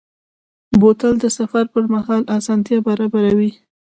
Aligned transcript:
بوتل 0.79 1.13
د 1.19 1.25
سفر 1.37 1.63
پر 1.73 1.83
مهال 1.93 2.23
آسانتیا 2.37 2.77
برابروي. 2.87 3.51